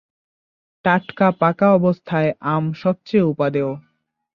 টাটকা 0.85 1.27
পাকা 1.39 1.67
অবস্থায় 1.73 2.29
আম 2.53 2.65
সবচেয়ে 2.73 3.23
উপাদেয়। 3.23 3.71